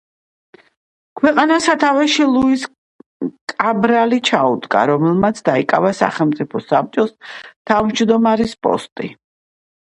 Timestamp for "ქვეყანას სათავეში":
1.19-2.25